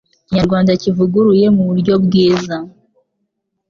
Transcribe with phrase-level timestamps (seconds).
[0.23, 2.57] Ikinyarwanda kivuguruye muburyo bwiza!!!